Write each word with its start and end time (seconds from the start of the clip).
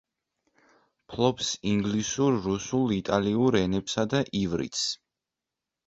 ფლობს 1.13 1.51
ინგლისურ, 1.73 2.39
რუსულ, 2.47 2.91
იტალიურ 2.99 3.61
ენებსა 3.63 4.11
და 4.15 4.27
ივრითს. 4.45 4.93